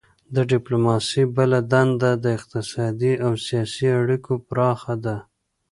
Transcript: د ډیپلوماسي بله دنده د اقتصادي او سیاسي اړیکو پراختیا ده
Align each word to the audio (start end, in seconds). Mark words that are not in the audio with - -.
د 0.35 0.37
ډیپلوماسي 0.51 1.23
بله 1.37 1.59
دنده 1.71 2.11
د 2.23 2.25
اقتصادي 2.37 3.13
او 3.25 3.31
سیاسي 3.47 3.87
اړیکو 4.01 4.33
پراختیا 4.49 4.95
ده 5.05 5.17